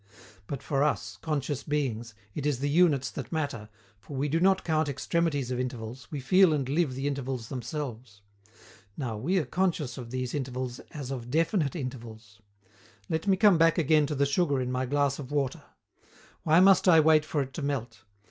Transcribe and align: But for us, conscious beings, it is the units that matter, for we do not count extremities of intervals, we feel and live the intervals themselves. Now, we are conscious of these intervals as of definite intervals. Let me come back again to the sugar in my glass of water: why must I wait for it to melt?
But 0.47 0.63
for 0.63 0.83
us, 0.83 1.19
conscious 1.21 1.61
beings, 1.61 2.15
it 2.33 2.47
is 2.47 2.57
the 2.57 2.69
units 2.71 3.11
that 3.11 3.31
matter, 3.31 3.69
for 3.99 4.17
we 4.17 4.27
do 4.29 4.39
not 4.39 4.63
count 4.63 4.89
extremities 4.89 5.51
of 5.51 5.59
intervals, 5.59 6.07
we 6.09 6.19
feel 6.19 6.53
and 6.53 6.67
live 6.67 6.95
the 6.95 7.05
intervals 7.05 7.49
themselves. 7.49 8.23
Now, 8.97 9.15
we 9.15 9.37
are 9.37 9.45
conscious 9.45 9.99
of 9.99 10.09
these 10.09 10.33
intervals 10.33 10.79
as 10.89 11.11
of 11.11 11.29
definite 11.29 11.75
intervals. 11.75 12.39
Let 13.09 13.27
me 13.27 13.37
come 13.37 13.59
back 13.59 13.77
again 13.77 14.07
to 14.07 14.15
the 14.15 14.25
sugar 14.25 14.59
in 14.59 14.71
my 14.71 14.87
glass 14.87 15.19
of 15.19 15.31
water: 15.31 15.65
why 16.41 16.59
must 16.61 16.87
I 16.87 16.99
wait 16.99 17.23
for 17.23 17.43
it 17.43 17.53
to 17.53 17.61
melt? 17.61 18.01